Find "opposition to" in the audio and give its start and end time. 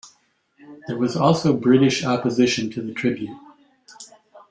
2.03-2.81